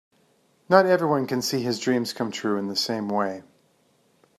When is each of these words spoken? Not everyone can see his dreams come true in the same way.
Not 0.67 0.87
everyone 0.87 1.27
can 1.27 1.43
see 1.43 1.61
his 1.61 1.77
dreams 1.77 2.11
come 2.11 2.31
true 2.31 2.57
in 2.57 2.67
the 2.69 2.75
same 2.75 3.07
way. 3.07 3.43